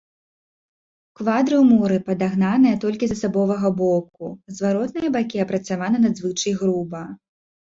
Квадры 1.19 1.55
ў 1.57 1.65
муры 1.71 1.97
падагнаныя 2.07 2.79
толькі 2.85 3.05
з 3.11 3.19
асабовага 3.19 3.67
боку, 3.83 4.25
зваротныя 4.61 5.09
бакі 5.17 5.37
апрацаваны 5.45 5.97
надзвычай 6.09 6.53
груба. 6.65 7.03